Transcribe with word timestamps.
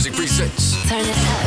Music 0.00 0.14
presents 0.14 0.88
Turn 0.88 1.04
it 1.04 1.14
up. 1.14 1.39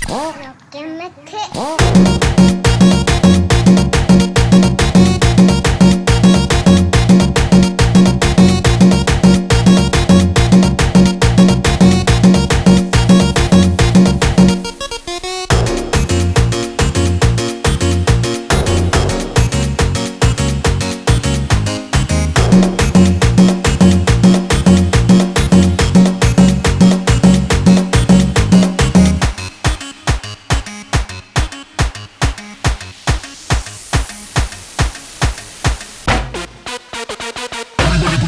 your 0.08 0.43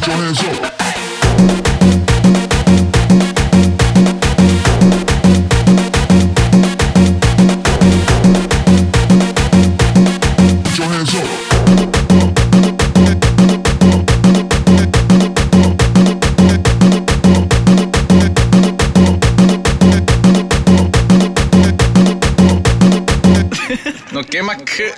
your 0.07 0.17
hands 0.17 0.43
up. 0.45 0.77
No 24.13 24.25
quema 24.25 24.57
que. 24.57 24.95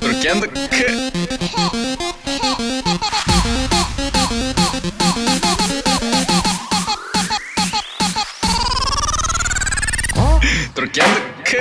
Trokiando 0.00 0.48
Kuh. 0.48 1.57
truccheando. 10.78 11.20
Che... 11.42 11.58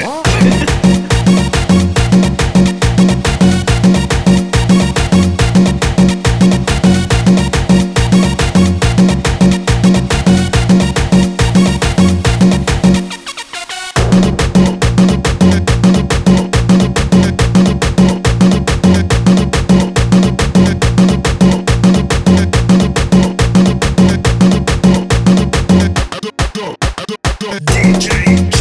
DJ 27.66 28.57